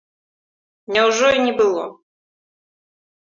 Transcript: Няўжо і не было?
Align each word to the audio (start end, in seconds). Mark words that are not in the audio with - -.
Няўжо 0.95 1.27
і 1.39 1.43
не 1.45 1.53
было? 1.59 1.83